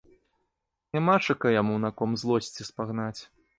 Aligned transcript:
Нямашака 0.99 1.47
яму 1.61 1.75
на 1.85 1.93
ком 2.01 2.19
злосці 2.25 2.69
спагнаць. 2.73 3.17